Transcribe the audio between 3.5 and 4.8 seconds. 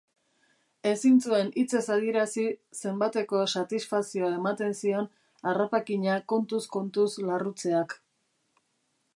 satisfazioa ematen